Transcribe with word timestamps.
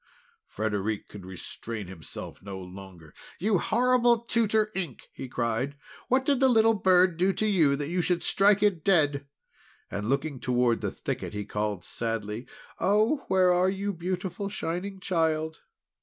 Frederic 0.47 1.07
could 1.07 1.27
restrain 1.27 1.85
himself 1.85 2.41
no 2.41 2.59
longer. 2.59 3.13
"You 3.37 3.59
horrible 3.59 4.17
Tutor 4.21 4.71
Ink!" 4.73 5.07
he 5.13 5.29
cried, 5.29 5.75
"what 6.07 6.25
did 6.25 6.39
the 6.39 6.47
little 6.49 6.73
bird 6.73 7.17
do 7.17 7.31
to 7.33 7.45
you, 7.45 7.75
that 7.75 7.87
you 7.87 8.01
should 8.01 8.23
strike 8.23 8.63
it 8.63 8.83
dead?" 8.83 9.27
And 9.91 10.09
looking 10.09 10.39
toward 10.39 10.81
the 10.81 10.89
thicket, 10.89 11.33
he 11.33 11.45
called 11.45 11.85
sadly: 11.85 12.47
"Oh! 12.79 13.25
where 13.27 13.53
are 13.53 13.69
you, 13.69 13.93
beautiful 13.93 14.49
Shining 14.49 14.99
Child? 15.01 15.59